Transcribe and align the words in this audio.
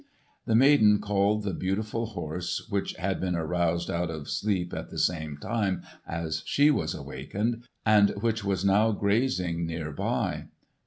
The 0.47 0.55
maiden 0.55 0.97
called 0.97 1.43
the 1.43 1.53
beautiful 1.53 2.07
horse, 2.07 2.65
which 2.71 2.93
had 2.95 3.21
been 3.21 3.35
aroused 3.35 3.91
out 3.91 4.09
of 4.09 4.31
sleep 4.31 4.73
at 4.73 4.89
the 4.89 4.97
same 4.97 5.37
time 5.37 5.83
she 6.43 6.71
was 6.71 6.95
awakened, 6.95 7.65
and 7.85 8.09
which 8.19 8.43
was 8.43 8.65
now 8.65 8.93
grazing 8.93 9.67
near 9.67 9.91
by. 9.91 10.47